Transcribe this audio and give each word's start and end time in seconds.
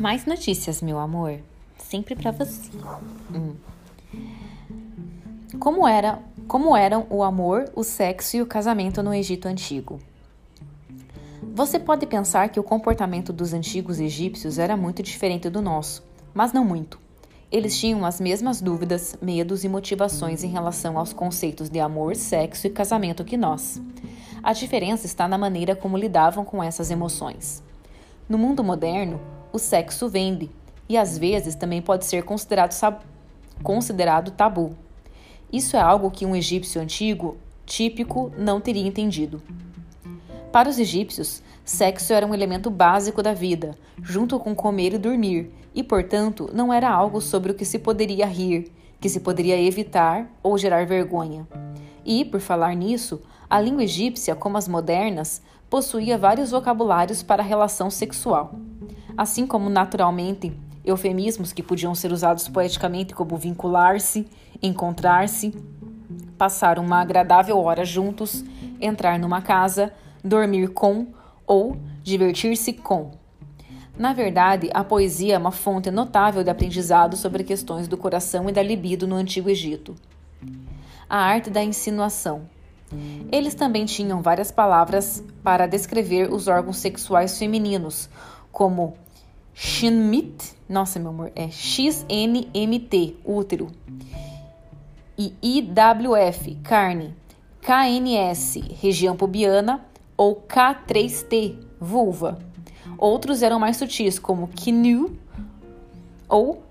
Mais 0.00 0.24
notícias, 0.24 0.80
meu 0.80 0.98
amor. 0.98 1.40
Sempre 1.76 2.16
para 2.16 2.30
você. 2.30 2.70
Hum. 3.34 3.54
Como 5.58 5.86
era, 5.86 6.18
como 6.48 6.74
eram 6.74 7.06
o 7.10 7.22
amor, 7.22 7.70
o 7.76 7.84
sexo 7.84 8.38
e 8.38 8.40
o 8.40 8.46
casamento 8.46 9.02
no 9.02 9.12
Egito 9.12 9.46
antigo? 9.46 10.00
Você 11.54 11.78
pode 11.78 12.06
pensar 12.06 12.48
que 12.48 12.58
o 12.58 12.62
comportamento 12.62 13.30
dos 13.30 13.52
antigos 13.52 14.00
egípcios 14.00 14.58
era 14.58 14.74
muito 14.74 15.02
diferente 15.02 15.50
do 15.50 15.60
nosso, 15.60 16.02
mas 16.32 16.50
não 16.50 16.64
muito. 16.64 16.98
Eles 17.52 17.78
tinham 17.78 18.06
as 18.06 18.18
mesmas 18.22 18.62
dúvidas, 18.62 19.14
medos 19.20 19.64
e 19.64 19.68
motivações 19.68 20.42
em 20.42 20.48
relação 20.48 20.96
aos 20.96 21.12
conceitos 21.12 21.68
de 21.68 21.78
amor, 21.78 22.16
sexo 22.16 22.66
e 22.66 22.70
casamento 22.70 23.22
que 23.22 23.36
nós. 23.36 23.78
A 24.42 24.54
diferença 24.54 25.04
está 25.04 25.28
na 25.28 25.36
maneira 25.36 25.76
como 25.76 25.98
lidavam 25.98 26.42
com 26.42 26.62
essas 26.62 26.90
emoções. 26.90 27.62
No 28.26 28.38
mundo 28.38 28.64
moderno, 28.64 29.20
o 29.52 29.58
sexo 29.58 30.08
vende 30.08 30.50
e 30.88 30.96
às 30.96 31.16
vezes 31.16 31.54
também 31.54 31.80
pode 31.80 32.04
ser 32.04 32.24
considerado, 32.24 32.74
considerado 33.62 34.30
tabu. 34.30 34.76
Isso 35.52 35.76
é 35.76 35.80
algo 35.80 36.10
que 36.10 36.26
um 36.26 36.34
egípcio 36.34 36.80
antigo, 36.80 37.36
típico, 37.64 38.32
não 38.36 38.60
teria 38.60 38.86
entendido. 38.86 39.42
Para 40.52 40.68
os 40.68 40.78
egípcios, 40.78 41.42
sexo 41.64 42.12
era 42.12 42.26
um 42.26 42.34
elemento 42.34 42.70
básico 42.70 43.22
da 43.22 43.32
vida, 43.32 43.76
junto 44.02 44.38
com 44.40 44.54
comer 44.54 44.94
e 44.94 44.98
dormir, 44.98 45.52
e, 45.72 45.82
portanto, 45.82 46.50
não 46.52 46.72
era 46.72 46.90
algo 46.90 47.20
sobre 47.20 47.52
o 47.52 47.54
que 47.54 47.64
se 47.64 47.78
poderia 47.78 48.26
rir, 48.26 48.72
que 49.00 49.08
se 49.08 49.20
poderia 49.20 49.60
evitar 49.60 50.28
ou 50.42 50.58
gerar 50.58 50.86
vergonha. 50.86 51.46
E, 52.04 52.24
por 52.24 52.40
falar 52.40 52.74
nisso, 52.74 53.22
a 53.48 53.60
língua 53.60 53.84
egípcia, 53.84 54.34
como 54.34 54.58
as 54.58 54.66
modernas, 54.66 55.40
possuía 55.68 56.18
vários 56.18 56.50
vocabulários 56.50 57.22
para 57.22 57.42
a 57.42 57.46
relação 57.46 57.90
sexual. 57.90 58.54
Assim 59.20 59.46
como, 59.46 59.68
naturalmente, 59.68 60.50
eufemismos 60.82 61.52
que 61.52 61.62
podiam 61.62 61.94
ser 61.94 62.10
usados 62.10 62.48
poeticamente 62.48 63.14
como 63.14 63.36
vincular-se, 63.36 64.26
encontrar-se, 64.62 65.52
passar 66.38 66.78
uma 66.78 67.02
agradável 67.02 67.58
hora 67.58 67.84
juntos, 67.84 68.42
entrar 68.80 69.18
numa 69.18 69.42
casa, 69.42 69.92
dormir 70.24 70.68
com 70.68 71.08
ou 71.46 71.76
divertir-se 72.02 72.72
com. 72.72 73.10
Na 73.94 74.14
verdade, 74.14 74.70
a 74.72 74.82
poesia 74.82 75.34
é 75.34 75.38
uma 75.38 75.52
fonte 75.52 75.90
notável 75.90 76.42
de 76.42 76.48
aprendizado 76.48 77.14
sobre 77.14 77.44
questões 77.44 77.86
do 77.86 77.98
coração 77.98 78.48
e 78.48 78.52
da 78.52 78.62
libido 78.62 79.06
no 79.06 79.16
Antigo 79.16 79.50
Egito. 79.50 79.94
A 81.06 81.18
arte 81.18 81.50
da 81.50 81.62
insinuação. 81.62 82.48
Eles 83.30 83.52
também 83.52 83.84
tinham 83.84 84.22
várias 84.22 84.50
palavras 84.50 85.22
para 85.44 85.66
descrever 85.66 86.32
os 86.32 86.48
órgãos 86.48 86.78
sexuais 86.78 87.38
femininos, 87.38 88.08
como 88.50 88.96
Shinmit, 89.62 90.56
nossa 90.66 90.98
meu 90.98 91.10
amor, 91.10 91.32
é 91.36 91.50
XNMT, 91.50 93.16
útero, 93.22 93.70
e 95.18 95.34
IWF, 95.42 96.54
carne, 96.62 97.14
KNS, 97.60 98.58
região 98.80 99.14
pubiana, 99.14 99.84
ou 100.16 100.34
K3T, 100.48 101.58
vulva. 101.78 102.38
Outros 102.96 103.42
eram 103.42 103.60
mais 103.60 103.76
sutis, 103.76 104.18
como 104.18 104.48
Kinu 104.48 105.14
ou 106.26 106.62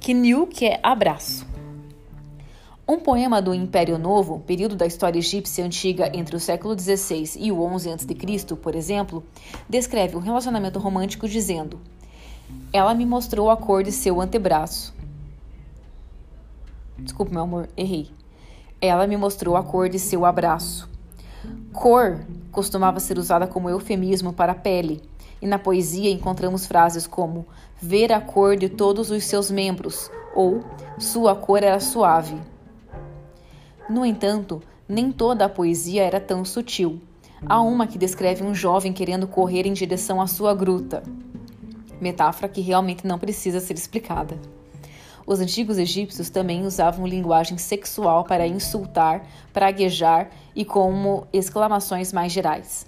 Kinu, 0.00 0.48
que 0.48 0.66
é 0.66 0.80
abraço. 0.82 1.46
Um 2.90 2.98
poema 2.98 3.40
do 3.40 3.54
Império 3.54 3.96
Novo, 3.96 4.40
período 4.40 4.74
da 4.74 4.84
história 4.84 5.20
egípcia 5.20 5.64
antiga 5.64 6.10
entre 6.12 6.34
o 6.34 6.40
século 6.40 6.76
XVI 6.76 7.38
e 7.38 7.52
o 7.52 7.62
11 7.62 7.88
a.C., 7.88 8.56
por 8.56 8.74
exemplo, 8.74 9.22
descreve 9.68 10.16
um 10.16 10.18
relacionamento 10.18 10.80
romântico 10.80 11.28
dizendo: 11.28 11.78
Ela 12.72 12.92
me 12.92 13.06
mostrou 13.06 13.48
a 13.48 13.56
cor 13.56 13.84
de 13.84 13.92
seu 13.92 14.20
antebraço. 14.20 14.92
Desculpe, 16.98 17.30
meu 17.30 17.42
amor, 17.42 17.68
errei. 17.76 18.10
Ela 18.80 19.06
me 19.06 19.16
mostrou 19.16 19.56
a 19.56 19.62
cor 19.62 19.88
de 19.88 20.00
seu 20.00 20.24
abraço. 20.24 20.90
Cor 21.72 22.18
costumava 22.50 22.98
ser 22.98 23.18
usada 23.18 23.46
como 23.46 23.70
eufemismo 23.70 24.32
para 24.32 24.52
pele, 24.52 25.00
e 25.40 25.46
na 25.46 25.60
poesia 25.60 26.10
encontramos 26.10 26.66
frases 26.66 27.06
como 27.06 27.46
ver 27.80 28.12
a 28.12 28.20
cor 28.20 28.56
de 28.56 28.68
todos 28.68 29.12
os 29.12 29.22
seus 29.22 29.48
membros 29.48 30.10
ou 30.34 30.64
sua 30.98 31.36
cor 31.36 31.62
era 31.62 31.78
suave. 31.78 32.49
No 33.90 34.06
entanto, 34.06 34.62
nem 34.88 35.10
toda 35.10 35.44
a 35.44 35.48
poesia 35.48 36.04
era 36.04 36.20
tão 36.20 36.44
sutil. 36.44 37.00
Há 37.44 37.60
uma 37.60 37.88
que 37.88 37.98
descreve 37.98 38.44
um 38.44 38.54
jovem 38.54 38.92
querendo 38.92 39.26
correr 39.26 39.66
em 39.66 39.72
direção 39.72 40.20
à 40.20 40.28
sua 40.28 40.54
gruta. 40.54 41.02
Metáfora 42.00 42.48
que 42.48 42.60
realmente 42.60 43.04
não 43.04 43.18
precisa 43.18 43.58
ser 43.58 43.74
explicada. 43.74 44.38
Os 45.26 45.40
antigos 45.40 45.76
egípcios 45.76 46.30
também 46.30 46.64
usavam 46.64 47.04
linguagem 47.04 47.58
sexual 47.58 48.22
para 48.22 48.46
insultar, 48.46 49.26
praguejar 49.52 50.30
e 50.54 50.64
como 50.64 51.26
exclamações 51.32 52.12
mais 52.12 52.30
gerais. 52.30 52.86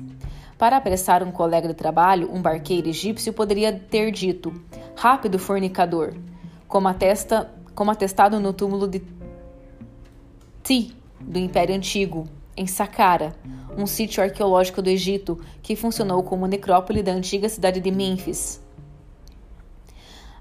Para 0.57 0.77
apressar 0.77 1.25
um 1.25 1.33
colega 1.33 1.67
de 1.67 1.75
trabalho, 1.75 2.33
um 2.33 2.41
barqueiro 2.41 2.89
egípcio 2.89 3.33
poderia 3.33 3.73
ter 3.73 4.13
dito: 4.13 4.55
Rápido, 4.95 5.37
fornicador! 5.37 6.15
Como, 6.69 6.87
atesta, 6.87 7.51
como 7.75 7.91
atestado 7.91 8.39
no 8.39 8.53
túmulo 8.53 8.87
de 8.87 9.01
Ti, 10.73 10.97
do 11.21 11.39
Império 11.39 11.77
Antigo, 11.77 12.27
em 12.57 12.67
Saqqara, 12.67 13.37
um 13.77 13.87
sítio 13.87 14.23
arqueológico 14.23 14.81
do 14.81 14.89
Egito 14.89 15.39
que 15.63 15.77
funcionou 15.77 16.23
como 16.23 16.47
necrópole 16.47 17.03
da 17.03 17.13
antiga 17.13 17.47
cidade 17.47 17.79
de 17.79 17.91
Mênfis. 17.91 18.59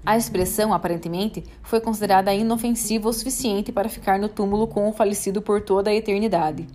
A 0.06 0.16
expressão, 0.16 0.72
aparentemente, 0.72 1.44
foi 1.62 1.82
considerada 1.82 2.32
inofensiva 2.32 3.10
o 3.10 3.12
suficiente 3.12 3.70
para 3.70 3.90
ficar 3.90 4.18
no 4.18 4.26
túmulo 4.26 4.66
com 4.66 4.88
o 4.88 4.92
falecido 4.94 5.42
por 5.42 5.60
toda 5.60 5.90
a 5.90 5.94
eternidade. 5.94 6.66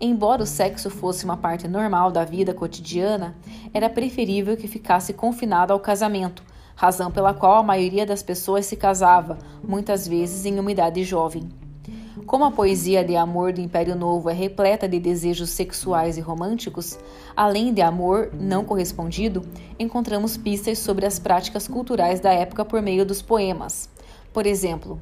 Embora 0.00 0.42
o 0.42 0.46
sexo 0.46 0.90
fosse 0.90 1.24
uma 1.24 1.36
parte 1.36 1.68
normal 1.68 2.10
da 2.10 2.24
vida 2.24 2.52
cotidiana, 2.52 3.36
era 3.72 3.88
preferível 3.88 4.56
que 4.56 4.66
ficasse 4.66 5.12
confinado 5.12 5.72
ao 5.72 5.78
casamento, 5.78 6.42
razão 6.74 7.12
pela 7.12 7.32
qual 7.32 7.58
a 7.58 7.62
maioria 7.62 8.04
das 8.04 8.24
pessoas 8.24 8.66
se 8.66 8.74
casava, 8.74 9.38
muitas 9.62 10.08
vezes 10.08 10.44
em 10.44 10.58
uma 10.58 10.72
idade 10.72 11.04
jovem. 11.04 11.59
Como 12.26 12.44
a 12.44 12.50
poesia 12.50 13.04
de 13.04 13.16
amor 13.16 13.52
do 13.52 13.60
Império 13.60 13.94
Novo 13.96 14.28
é 14.28 14.32
repleta 14.32 14.88
de 14.88 14.98
desejos 14.98 15.50
sexuais 15.50 16.16
e 16.16 16.20
românticos, 16.20 16.98
além 17.36 17.72
de 17.72 17.82
amor 17.82 18.30
não 18.32 18.64
correspondido, 18.64 19.42
encontramos 19.78 20.36
pistas 20.36 20.78
sobre 20.78 21.06
as 21.06 21.18
práticas 21.18 21.66
culturais 21.66 22.20
da 22.20 22.32
época 22.32 22.64
por 22.64 22.80
meio 22.82 23.04
dos 23.04 23.22
poemas. 23.22 23.88
Por 24.32 24.46
exemplo, 24.46 25.00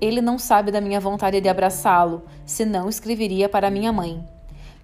ele 0.00 0.20
não 0.20 0.38
sabe 0.38 0.70
da 0.70 0.80
minha 0.80 1.00
vontade 1.00 1.40
de 1.40 1.48
abraçá-lo, 1.48 2.22
senão 2.44 2.88
escreveria 2.88 3.48
para 3.48 3.70
minha 3.70 3.92
mãe. 3.92 4.22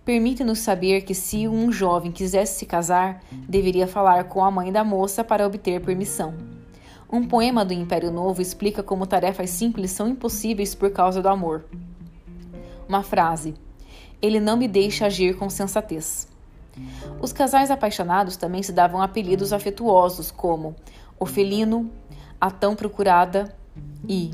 Permite-nos 0.04 0.58
saber 0.58 1.02
que, 1.02 1.14
se 1.14 1.48
um 1.48 1.72
jovem 1.72 2.12
quisesse 2.12 2.58
se 2.58 2.66
casar, 2.66 3.22
deveria 3.32 3.86
falar 3.86 4.24
com 4.24 4.44
a 4.44 4.50
mãe 4.50 4.70
da 4.70 4.84
moça 4.84 5.24
para 5.24 5.46
obter 5.46 5.80
permissão. 5.80 6.53
Um 7.14 7.22
poema 7.28 7.64
do 7.64 7.72
Império 7.72 8.10
Novo 8.10 8.42
explica 8.42 8.82
como 8.82 9.06
tarefas 9.06 9.48
simples 9.50 9.92
são 9.92 10.08
impossíveis 10.08 10.74
por 10.74 10.90
causa 10.90 11.22
do 11.22 11.28
amor. 11.28 11.64
Uma 12.88 13.04
frase: 13.04 13.54
Ele 14.20 14.40
não 14.40 14.56
me 14.56 14.66
deixa 14.66 15.06
agir 15.06 15.36
com 15.36 15.48
sensatez. 15.48 16.26
Os 17.22 17.32
casais 17.32 17.70
apaixonados 17.70 18.36
também 18.36 18.64
se 18.64 18.72
davam 18.72 19.00
apelidos 19.00 19.52
afetuosos 19.52 20.32
como 20.32 20.74
o 21.16 21.24
felino, 21.24 21.88
a 22.40 22.50
tão 22.50 22.74
procurada 22.74 23.56
e 24.08 24.32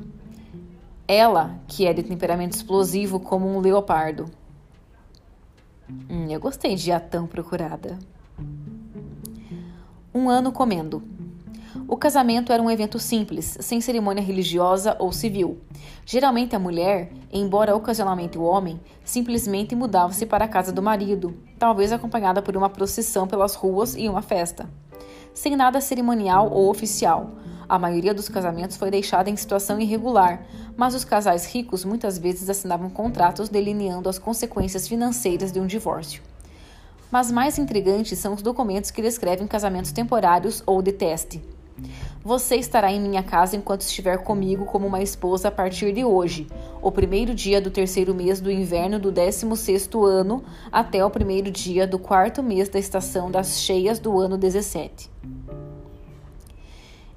ela, 1.06 1.60
que 1.68 1.86
é 1.86 1.92
de 1.92 2.02
temperamento 2.02 2.54
explosivo 2.54 3.20
como 3.20 3.46
um 3.46 3.60
leopardo. 3.60 4.24
Hum, 6.08 6.30
eu 6.30 6.40
gostei 6.40 6.76
de 6.76 6.90
a 6.90 6.98
tão 6.98 7.26
procurada. 7.26 7.98
Um 10.14 10.30
ano 10.30 10.50
comendo. 10.50 11.19
O 11.92 11.96
casamento 11.96 12.52
era 12.52 12.62
um 12.62 12.70
evento 12.70 13.00
simples, 13.00 13.58
sem 13.58 13.80
cerimônia 13.80 14.22
religiosa 14.22 14.94
ou 15.00 15.10
civil. 15.10 15.58
Geralmente 16.06 16.54
a 16.54 16.58
mulher, 16.58 17.10
embora 17.32 17.74
ocasionalmente 17.74 18.38
o 18.38 18.44
homem, 18.44 18.80
simplesmente 19.04 19.74
mudava-se 19.74 20.24
para 20.24 20.44
a 20.44 20.48
casa 20.48 20.70
do 20.70 20.80
marido, 20.80 21.36
talvez 21.58 21.90
acompanhada 21.90 22.40
por 22.40 22.56
uma 22.56 22.70
procissão 22.70 23.26
pelas 23.26 23.56
ruas 23.56 23.96
e 23.96 24.08
uma 24.08 24.22
festa. 24.22 24.70
Sem 25.34 25.56
nada 25.56 25.80
cerimonial 25.80 26.48
ou 26.52 26.70
oficial, 26.70 27.32
a 27.68 27.76
maioria 27.76 28.14
dos 28.14 28.28
casamentos 28.28 28.76
foi 28.76 28.88
deixada 28.88 29.28
em 29.28 29.34
situação 29.34 29.80
irregular, 29.80 30.46
mas 30.76 30.94
os 30.94 31.04
casais 31.04 31.44
ricos 31.52 31.84
muitas 31.84 32.18
vezes 32.18 32.48
assinavam 32.48 32.88
contratos 32.88 33.48
delineando 33.48 34.08
as 34.08 34.16
consequências 34.16 34.86
financeiras 34.86 35.50
de 35.50 35.58
um 35.58 35.66
divórcio. 35.66 36.22
Mas 37.10 37.32
mais 37.32 37.58
intrigantes 37.58 38.16
são 38.16 38.32
os 38.32 38.42
documentos 38.42 38.92
que 38.92 39.02
descrevem 39.02 39.48
casamentos 39.48 39.90
temporários 39.90 40.62
ou 40.64 40.80
de 40.80 40.92
teste. 40.92 41.42
Você 42.22 42.56
estará 42.56 42.92
em 42.92 43.00
minha 43.00 43.22
casa 43.22 43.56
enquanto 43.56 43.80
estiver 43.80 44.18
comigo 44.18 44.66
como 44.66 44.86
uma 44.86 45.02
esposa 45.02 45.48
a 45.48 45.50
partir 45.50 45.92
de 45.92 46.04
hoje, 46.04 46.46
o 46.82 46.92
primeiro 46.92 47.34
dia 47.34 47.60
do 47.60 47.70
terceiro 47.70 48.14
mês 48.14 48.40
do 48.40 48.50
inverno 48.50 48.98
do 48.98 49.10
décimo 49.10 49.56
sexto 49.56 50.04
ano, 50.04 50.44
até 50.70 51.04
o 51.04 51.10
primeiro 51.10 51.50
dia 51.50 51.86
do 51.86 51.98
quarto 51.98 52.42
mês 52.42 52.68
da 52.68 52.78
estação 52.78 53.30
das 53.30 53.60
cheias 53.60 53.98
do 53.98 54.20
ano 54.20 54.36
17. 54.36 55.10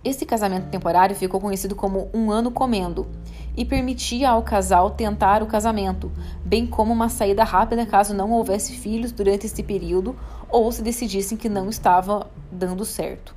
Esse 0.04 0.25
casamento 0.25 0.69
temporário 0.69 1.15
ficou 1.15 1.39
conhecido 1.39 1.75
como 1.75 2.10
um 2.13 2.30
ano 2.30 2.51
comendo 2.51 3.07
e 3.56 3.63
permitia 3.63 4.30
ao 4.30 4.44
casal 4.44 4.92
tentar 4.92 5.44
o 5.44 5.48
casamento, 5.48 6.12
bem 6.44 6.68
como 6.68 6.92
uma 6.92 7.07
saída 7.07 7.44
rápida 7.44 7.86
caso 7.86 8.13
não 8.13 8.31
houvesse 8.31 8.74
filhos 8.74 9.12
durante 9.12 9.45
este 9.45 9.63
período 9.63 10.15
ou 10.50 10.71
se 10.71 10.81
decidissem 10.81 11.38
que 11.38 11.48
não 11.48 11.69
estava 11.69 12.30
dando 12.51 12.83
certo. 12.83 13.36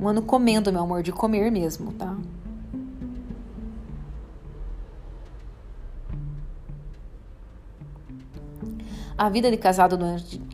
Um 0.00 0.06
ano 0.06 0.22
comendo, 0.22 0.72
meu 0.72 0.82
amor, 0.82 1.02
de 1.02 1.10
comer 1.10 1.50
mesmo, 1.50 1.92
tá? 1.92 2.16
A 9.16 9.28
vida 9.28 9.50
de 9.50 9.56
casado 9.56 9.96
do, 9.96 10.04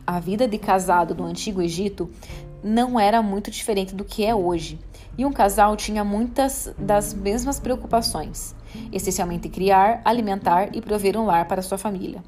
a 0.07 0.19
vida 0.19 0.47
de 0.47 0.57
casado 0.57 1.13
do 1.13 1.23
antigo 1.23 1.61
Egito 1.61 2.09
não 2.63 2.99
era 2.99 3.21
muito 3.21 3.51
diferente 3.51 3.93
do 3.93 4.03
que 4.03 4.25
é 4.25 4.33
hoje. 4.33 4.79
E 5.15 5.23
um 5.23 5.31
casal 5.31 5.77
tinha 5.77 6.03
muitas 6.03 6.73
das 6.79 7.13
mesmas 7.13 7.59
preocupações, 7.59 8.55
essencialmente 8.91 9.47
criar, 9.47 10.01
alimentar 10.03 10.75
e 10.75 10.81
prover 10.81 11.15
um 11.15 11.25
lar 11.25 11.47
para 11.47 11.61
sua 11.61 11.77
família. 11.77 12.23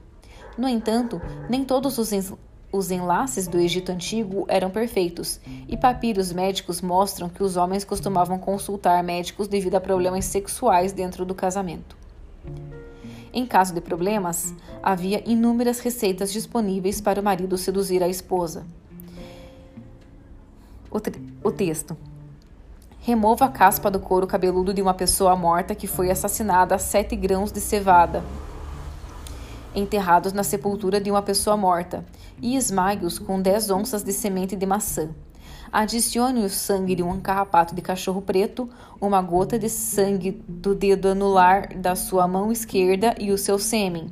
No 0.56 0.68
entanto, 0.69 1.19
nem 1.50 1.66
todos 1.66 1.98
os 1.98 2.12
os 2.72 2.92
enlaces 2.92 3.48
do 3.48 3.60
Egito 3.60 3.92
Antigo 3.92 4.46
eram 4.48 4.69
perfeitos, 4.69 5.40
e 5.68 5.78
papiros 5.78 6.34
médicos 6.34 6.81
mostram 6.81 7.30
que 7.30 7.42
os 7.42 7.56
homens 7.56 7.86
costumavam 7.86 8.38
consultar 8.38 9.02
médicos 9.04 9.48
devido 9.48 9.75
a 9.75 9.81
problemas 9.81 10.25
sexuais 10.25 10.92
dentro 10.92 11.25
do 11.25 11.34
casamento. 11.34 11.96
Em 13.34 13.46
caso 13.46 13.74
de 13.74 13.80
problemas, 13.80 14.54
havia 14.81 15.24
inúmeras 15.30 15.80
receitas 15.80 16.31
disponíveis 16.31 17.00
para 17.00 17.22
o 17.22 17.24
marido 17.24 17.58
seduzir 17.58 18.04
a 18.04 18.08
esposa. 18.08 18.66
O, 20.92 21.48
o 21.48 21.52
texto. 21.52 21.96
Remova 23.00 23.46
a 23.46 23.50
caspa 23.50 23.90
do 23.90 24.00
couro 24.00 24.28
cabeludo 24.28 24.74
de 24.74 24.81
uma 24.81 24.94
pessoa 24.94 25.36
morta 25.36 25.75
que 25.75 25.88
foi 25.88 26.12
assassinada 26.12 26.75
a 26.75 26.80
sete 26.80 27.16
grãos 27.16 27.52
de 27.52 27.62
cevada 27.62 28.24
enterrados 29.78 30.34
na 30.34 30.44
sepultura 30.44 31.00
de 31.00 31.12
uma 31.12 31.22
pessoa 31.22 31.56
morta, 31.56 32.04
e 32.42 32.56
esmague-os 32.56 33.19
com 33.19 33.42
10 33.42 33.72
onças 33.72 34.04
de 34.04 34.13
semente 34.13 34.56
de 34.56 34.66
maçã. 34.66 35.10
Adicione 35.72 36.45
o 36.45 36.50
sangue 36.50 36.95
de 36.95 37.04
um 37.04 37.19
carrapato 37.19 37.75
de 37.75 37.81
cachorro 37.81 38.22
preto, 38.22 38.69
uma 39.01 39.22
gota 39.22 39.60
de 39.60 39.69
sangue 39.69 40.31
do 40.48 40.74
dedo 40.74 41.10
anular 41.10 41.78
da 41.78 41.95
sua 41.95 42.28
mão 42.28 42.51
esquerda 42.51 43.16
e 43.19 43.31
o 43.31 43.38
seu 43.38 43.60
sêmen. 43.60 44.12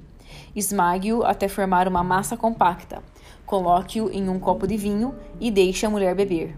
Esmague-o 0.55 1.23
até 1.23 1.47
formar 1.47 1.87
uma 1.87 2.03
massa 2.03 2.35
compacta. 2.35 3.01
Coloque-o 3.45 4.09
em 4.09 4.27
um 4.27 4.39
copo 4.39 4.67
de 4.67 4.75
vinho 4.75 5.15
e 5.39 5.49
deixe 5.49 5.85
a 5.85 5.89
mulher 5.89 6.15
beber. 6.15 6.55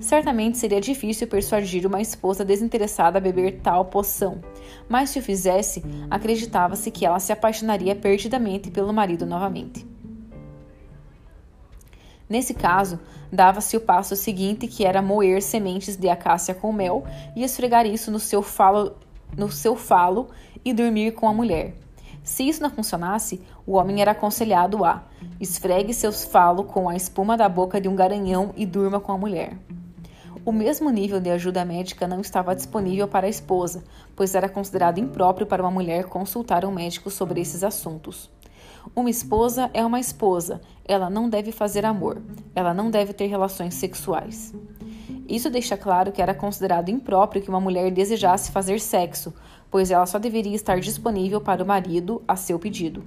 Certamente 0.00 0.56
seria 0.56 0.80
difícil 0.80 1.26
persuadir 1.26 1.86
uma 1.86 2.00
esposa 2.00 2.44
desinteressada 2.44 3.18
a 3.18 3.20
beber 3.20 3.60
tal 3.62 3.84
poção, 3.84 4.40
mas 4.88 5.10
se 5.10 5.18
o 5.18 5.22
fizesse, 5.22 5.84
acreditava-se 6.10 6.90
que 6.90 7.04
ela 7.04 7.20
se 7.20 7.32
apaixonaria 7.32 7.94
perdidamente 7.94 8.70
pelo 8.70 8.94
marido 8.94 9.26
novamente. 9.26 9.89
Nesse 12.30 12.54
caso, 12.54 13.00
dava-se 13.32 13.76
o 13.76 13.80
passo 13.80 14.14
seguinte, 14.14 14.68
que 14.68 14.84
era 14.84 15.02
moer 15.02 15.42
sementes 15.42 15.96
de 15.96 16.08
acácia 16.08 16.54
com 16.54 16.72
mel 16.72 17.04
e 17.34 17.42
esfregar 17.42 17.84
isso 17.84 18.08
no 18.08 18.20
seu 18.20 18.40
falo, 18.40 18.94
no 19.36 19.50
seu 19.50 19.74
falo 19.74 20.28
e 20.64 20.72
dormir 20.72 21.10
com 21.10 21.28
a 21.28 21.34
mulher. 21.34 21.74
Se 22.22 22.48
isso 22.48 22.62
não 22.62 22.70
funcionasse, 22.70 23.40
o 23.66 23.72
homem 23.72 24.00
era 24.00 24.12
aconselhado 24.12 24.84
a 24.84 25.02
esfregue 25.40 25.92
seus 25.92 26.22
falo 26.22 26.62
com 26.62 26.88
a 26.88 26.94
espuma 26.94 27.36
da 27.36 27.48
boca 27.48 27.80
de 27.80 27.88
um 27.88 27.96
garanhão 27.96 28.52
e 28.56 28.64
durma 28.64 29.00
com 29.00 29.10
a 29.10 29.18
mulher. 29.18 29.58
O 30.44 30.52
mesmo 30.52 30.88
nível 30.88 31.20
de 31.20 31.30
ajuda 31.30 31.64
médica 31.64 32.06
não 32.06 32.20
estava 32.20 32.54
disponível 32.54 33.08
para 33.08 33.26
a 33.26 33.30
esposa, 33.30 33.82
pois 34.14 34.36
era 34.36 34.48
considerado 34.48 34.98
impróprio 34.98 35.46
para 35.46 35.62
uma 35.62 35.70
mulher 35.70 36.04
consultar 36.04 36.64
um 36.64 36.70
médico 36.70 37.10
sobre 37.10 37.40
esses 37.40 37.64
assuntos. 37.64 38.30
Uma 38.94 39.10
esposa 39.10 39.70
é 39.72 39.84
uma 39.84 40.00
esposa, 40.00 40.60
ela 40.84 41.08
não 41.08 41.28
deve 41.28 41.52
fazer 41.52 41.84
amor, 41.84 42.20
ela 42.54 42.74
não 42.74 42.90
deve 42.90 43.12
ter 43.12 43.26
relações 43.26 43.74
sexuais. 43.74 44.52
Isso 45.28 45.48
deixa 45.48 45.76
claro 45.76 46.10
que 46.10 46.20
era 46.20 46.34
considerado 46.34 46.88
impróprio 46.88 47.40
que 47.40 47.48
uma 47.48 47.60
mulher 47.60 47.90
desejasse 47.92 48.50
fazer 48.50 48.80
sexo, 48.80 49.32
pois 49.70 49.90
ela 49.90 50.06
só 50.06 50.18
deveria 50.18 50.56
estar 50.56 50.80
disponível 50.80 51.40
para 51.40 51.62
o 51.62 51.66
marido 51.66 52.20
a 52.26 52.34
seu 52.34 52.58
pedido. 52.58 53.04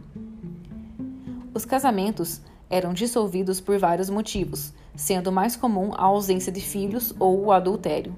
Os 1.53 1.65
casamentos 1.65 2.41
eram 2.69 2.93
dissolvidos 2.93 3.59
por 3.59 3.77
vários 3.77 4.09
motivos, 4.09 4.73
sendo 4.95 5.31
mais 5.31 5.55
comum 5.55 5.91
a 5.93 6.03
ausência 6.03 6.51
de 6.51 6.61
filhos 6.61 7.13
ou 7.19 7.45
o 7.45 7.51
adultério. 7.51 8.15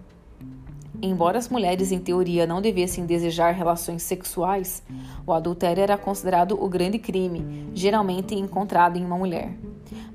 Embora 1.06 1.38
as 1.38 1.50
mulheres, 1.50 1.92
em 1.92 2.00
teoria, 2.00 2.48
não 2.48 2.60
devessem 2.60 3.06
desejar 3.06 3.52
relações 3.52 4.02
sexuais, 4.02 4.81
o 5.24 5.31
adultério 5.31 5.84
era 5.84 6.00
considerado 6.00 6.57
o 6.60 6.68
grande 6.68 6.98
crime, 6.98 7.69
geralmente 7.75 8.34
encontrado 8.34 8.98
em 8.98 9.06
uma 9.06 9.16
mulher. 9.16 9.56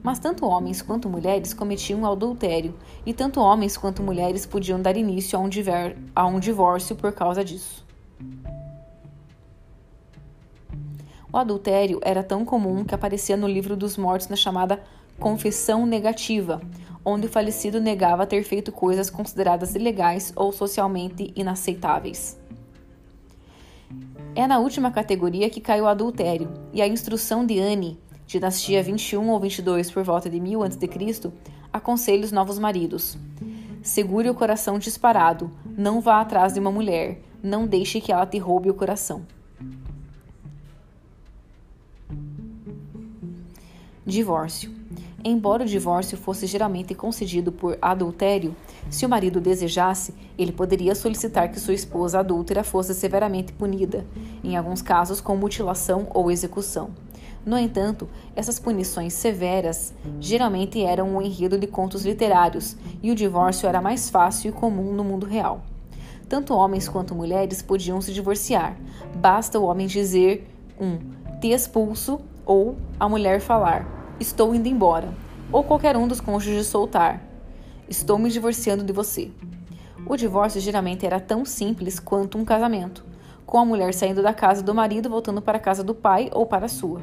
Mas 0.02 0.18
tanto 0.18 0.44
homens 0.44 0.82
quanto 0.82 1.08
mulheres 1.08 1.54
cometiam 1.54 2.04
adultério, 2.04 2.74
e 3.06 3.14
tanto 3.14 3.40
homens 3.40 3.76
quanto 3.76 4.02
mulheres 4.02 4.44
podiam 4.44 4.82
dar 4.82 4.96
início 4.96 5.38
a 5.38 5.42
um, 5.42 5.48
diver, 5.48 5.96
a 6.12 6.26
um 6.26 6.40
divórcio 6.40 6.96
por 6.96 7.12
causa 7.12 7.44
disso. 7.44 7.86
O 11.32 11.36
adultério 11.36 12.00
era 12.02 12.24
tão 12.24 12.44
comum 12.44 12.82
que 12.82 12.96
aparecia 12.96 13.36
no 13.36 13.46
livro 13.46 13.76
dos 13.76 13.96
mortos 13.96 14.26
na 14.26 14.34
chamada 14.34 14.82
confissão 15.20 15.86
negativa, 15.86 16.60
onde 17.04 17.26
o 17.26 17.30
falecido 17.30 17.80
negava 17.80 18.26
ter 18.26 18.42
feito 18.42 18.70
coisas 18.72 19.08
consideradas 19.08 19.74
ilegais 19.74 20.32
ou 20.36 20.52
socialmente 20.52 21.32
inaceitáveis. 21.34 22.38
É 24.34 24.46
na 24.46 24.58
última 24.58 24.90
categoria 24.90 25.50
que 25.50 25.60
cai 25.60 25.80
o 25.80 25.86
adultério, 25.86 26.52
e 26.72 26.80
a 26.80 26.86
instrução 26.86 27.44
de 27.44 27.58
Anne, 27.58 27.98
dinastia 28.26 28.82
21 28.82 29.28
ou 29.28 29.40
22 29.40 29.90
por 29.90 30.04
volta 30.04 30.30
de 30.30 30.38
1000 30.38 30.62
a.C., 30.62 31.32
aconselha 31.72 32.24
os 32.24 32.32
novos 32.32 32.58
maridos. 32.58 33.18
Segure 33.82 34.28
o 34.28 34.34
coração 34.34 34.78
disparado, 34.78 35.50
não 35.76 36.00
vá 36.00 36.20
atrás 36.20 36.52
de 36.52 36.60
uma 36.60 36.70
mulher, 36.70 37.20
não 37.42 37.66
deixe 37.66 38.00
que 38.00 38.12
ela 38.12 38.26
te 38.26 38.38
roube 38.38 38.70
o 38.70 38.74
coração. 38.74 39.26
Divórcio. 44.06 44.79
Embora 45.22 45.64
o 45.64 45.66
divórcio 45.66 46.16
fosse 46.16 46.46
geralmente 46.46 46.94
concedido 46.94 47.52
por 47.52 47.76
adultério, 47.82 48.56
se 48.88 49.04
o 49.04 49.08
marido 49.08 49.38
desejasse, 49.38 50.14
ele 50.38 50.50
poderia 50.50 50.94
solicitar 50.94 51.50
que 51.50 51.60
sua 51.60 51.74
esposa 51.74 52.20
adúltera 52.20 52.64
fosse 52.64 52.94
severamente 52.94 53.52
punida, 53.52 54.06
em 54.42 54.56
alguns 54.56 54.80
casos 54.80 55.20
com 55.20 55.36
mutilação 55.36 56.06
ou 56.14 56.30
execução. 56.30 56.90
No 57.44 57.58
entanto, 57.58 58.08
essas 58.34 58.58
punições 58.58 59.12
severas 59.12 59.92
geralmente 60.18 60.82
eram 60.82 61.16
um 61.16 61.22
enredo 61.22 61.58
de 61.58 61.66
contos 61.66 62.04
literários 62.06 62.76
e 63.02 63.10
o 63.10 63.14
divórcio 63.14 63.68
era 63.68 63.80
mais 63.80 64.08
fácil 64.08 64.48
e 64.48 64.52
comum 64.52 64.94
no 64.94 65.04
mundo 65.04 65.26
real. 65.26 65.62
Tanto 66.30 66.54
homens 66.54 66.88
quanto 66.88 67.14
mulheres 67.14 67.60
podiam 67.60 68.00
se 68.00 68.12
divorciar, 68.14 68.74
basta 69.16 69.58
o 69.58 69.64
homem 69.64 69.86
dizer 69.86 70.48
um 70.80 70.98
te 71.40 71.48
expulso 71.48 72.20
ou 72.46 72.76
a 72.98 73.08
mulher 73.08 73.40
falar 73.40 73.99
Estou 74.20 74.54
indo 74.54 74.68
embora. 74.68 75.14
Ou 75.50 75.64
qualquer 75.64 75.96
um 75.96 76.06
dos 76.06 76.20
cônjuges 76.20 76.66
soltar. 76.66 77.22
Estou 77.88 78.18
me 78.18 78.28
divorciando 78.28 78.84
de 78.84 78.92
você. 78.92 79.30
O 80.06 80.14
divórcio 80.14 80.60
geralmente 80.60 81.06
era 81.06 81.18
tão 81.18 81.42
simples 81.46 81.98
quanto 81.98 82.36
um 82.36 82.44
casamento, 82.44 83.02
com 83.46 83.56
a 83.56 83.64
mulher 83.64 83.94
saindo 83.94 84.22
da 84.22 84.34
casa 84.34 84.62
do 84.62 84.74
marido 84.74 85.08
voltando 85.08 85.40
para 85.40 85.56
a 85.56 85.60
casa 85.60 85.82
do 85.82 85.94
pai 85.94 86.28
ou 86.34 86.44
para 86.44 86.66
a 86.66 86.68
sua. 86.68 87.00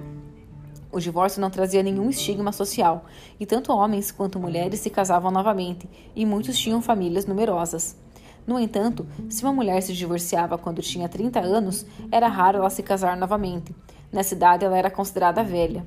O 0.91 0.99
divórcio 0.99 1.41
não 1.41 1.49
trazia 1.49 1.81
nenhum 1.81 2.07
estigma 2.07 2.51
social, 2.51 3.05
e 3.39 3.47
tanto 3.47 3.73
homens 3.73 4.11
quanto 4.11 4.39
mulheres 4.39 4.79
se 4.79 4.91
casavam 4.91 5.31
novamente, 5.31 5.89
e 6.15 6.23
muitos 6.23 6.55
tinham 6.55 6.83
famílias 6.83 7.25
numerosas. 7.25 7.97
No 8.45 8.59
entanto, 8.59 9.07
se 9.27 9.41
uma 9.41 9.51
mulher 9.51 9.81
se 9.81 9.91
divorciava 9.91 10.55
quando 10.55 10.83
tinha 10.83 11.09
30 11.09 11.39
anos, 11.39 11.83
era 12.11 12.27
raro 12.27 12.59
ela 12.59 12.69
se 12.69 12.83
casar 12.83 13.17
novamente. 13.17 13.75
Nessa 14.11 14.35
idade, 14.35 14.63
ela 14.63 14.77
era 14.77 14.91
considerada 14.91 15.43
velha. 15.43 15.83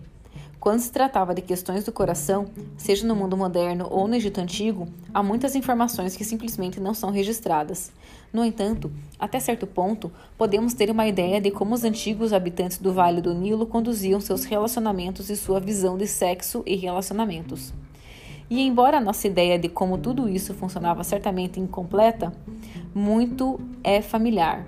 Quando 0.60 0.80
se 0.80 0.92
tratava 0.92 1.34
de 1.34 1.40
questões 1.40 1.84
do 1.84 1.90
coração, 1.90 2.50
seja 2.76 3.06
no 3.06 3.16
mundo 3.16 3.34
moderno 3.34 3.88
ou 3.90 4.06
no 4.06 4.14
Egito 4.14 4.42
Antigo, 4.42 4.86
há 5.12 5.22
muitas 5.22 5.56
informações 5.56 6.14
que 6.14 6.22
simplesmente 6.22 6.78
não 6.78 6.92
são 6.92 7.10
registradas. 7.10 7.90
No 8.30 8.44
entanto, 8.44 8.92
até 9.18 9.40
certo 9.40 9.66
ponto, 9.66 10.12
podemos 10.36 10.74
ter 10.74 10.90
uma 10.90 11.06
ideia 11.06 11.40
de 11.40 11.50
como 11.50 11.74
os 11.74 11.82
antigos 11.82 12.34
habitantes 12.34 12.76
do 12.76 12.92
Vale 12.92 13.22
do 13.22 13.32
Nilo 13.32 13.64
conduziam 13.64 14.20
seus 14.20 14.44
relacionamentos 14.44 15.30
e 15.30 15.36
sua 15.36 15.58
visão 15.58 15.96
de 15.96 16.06
sexo 16.06 16.62
e 16.66 16.76
relacionamentos. 16.76 17.72
E 18.50 18.60
embora 18.60 18.98
a 18.98 19.00
nossa 19.00 19.26
ideia 19.26 19.58
de 19.58 19.70
como 19.70 19.96
tudo 19.96 20.28
isso 20.28 20.52
funcionava 20.52 21.02
certamente 21.02 21.58
incompleta, 21.58 22.34
muito 22.94 23.58
é 23.82 24.02
familiar. 24.02 24.66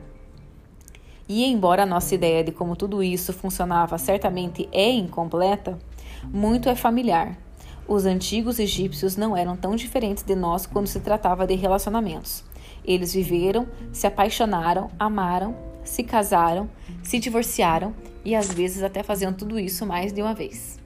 E 1.28 1.44
embora 1.44 1.84
a 1.84 1.86
nossa 1.86 2.14
ideia 2.14 2.42
de 2.44 2.52
como 2.52 2.76
tudo 2.76 3.02
isso 3.02 3.32
funcionava 3.32 3.96
certamente 3.98 4.68
é 4.72 4.90
incompleta, 4.90 5.78
muito 6.24 6.68
é 6.68 6.74
familiar. 6.74 7.38
Os 7.86 8.04
antigos 8.04 8.58
egípcios 8.58 9.16
não 9.16 9.36
eram 9.36 9.56
tão 9.56 9.74
diferentes 9.74 10.22
de 10.22 10.34
nós 10.34 10.66
quando 10.66 10.86
se 10.86 11.00
tratava 11.00 11.46
de 11.46 11.54
relacionamentos. 11.54 12.44
Eles 12.84 13.12
viveram, 13.12 13.66
se 13.92 14.06
apaixonaram, 14.06 14.90
amaram, 14.98 15.54
se 15.84 16.02
casaram, 16.02 16.68
se 17.02 17.18
divorciaram 17.18 17.94
e 18.24 18.34
às 18.34 18.52
vezes 18.52 18.82
até 18.82 19.02
faziam 19.02 19.32
tudo 19.32 19.58
isso 19.58 19.84
mais 19.84 20.12
de 20.12 20.22
uma 20.22 20.34
vez. 20.34 20.80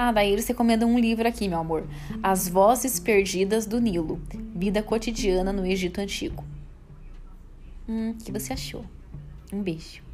Ah, 0.00 0.12
daí 0.12 0.30
eles 0.32 0.46
recomendam 0.46 0.88
um 0.88 0.96
livro 0.96 1.26
aqui, 1.26 1.48
meu 1.48 1.58
amor. 1.58 1.84
As 2.22 2.46
Vozes 2.46 3.00
Perdidas 3.00 3.66
do 3.66 3.80
Nilo. 3.80 4.22
Vida 4.54 4.80
cotidiana 4.80 5.52
no 5.52 5.66
Egito 5.66 6.00
Antigo. 6.00 6.44
Hum, 7.88 8.10
o 8.10 8.14
que 8.14 8.30
você 8.30 8.52
achou? 8.52 8.84
Um 9.52 9.60
beijo. 9.60 10.07